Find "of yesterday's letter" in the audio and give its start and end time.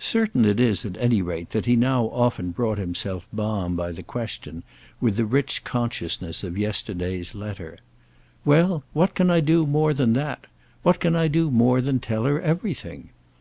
6.42-7.78